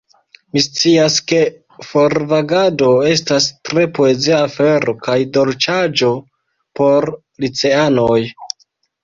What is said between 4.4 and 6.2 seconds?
afero kaj dolĉaĵo